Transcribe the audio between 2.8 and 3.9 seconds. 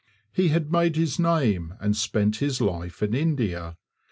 in India.